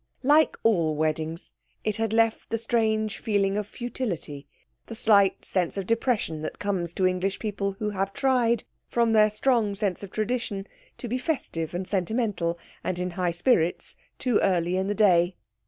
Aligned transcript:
Like 0.23 0.57
all 0.63 0.95
weddings 0.95 1.53
it 1.83 1.97
had 1.97 2.11
left 2.11 2.49
the 2.49 2.57
strange 2.57 3.19
feeling 3.19 3.55
of 3.55 3.67
futility, 3.67 4.47
the 4.87 4.95
slight 4.95 5.45
sense 5.45 5.77
of 5.77 5.85
depression 5.85 6.41
that 6.41 6.57
comes 6.57 6.91
to 6.93 7.05
English 7.05 7.37
people 7.37 7.73
who 7.73 7.91
have 7.91 8.11
tried, 8.11 8.63
from 8.87 9.13
their 9.13 9.29
strong 9.29 9.75
sense 9.75 10.01
of 10.01 10.09
tradition, 10.09 10.65
to 10.97 11.07
be 11.07 11.19
festive 11.19 11.75
and 11.75 11.87
sentimental 11.87 12.57
and 12.83 12.97
in 12.97 13.11
high 13.11 13.29
spirits 13.29 13.95
too 14.17 14.39
early 14.39 14.75
in 14.75 14.87
the 14.87 14.95
day. 14.95 15.35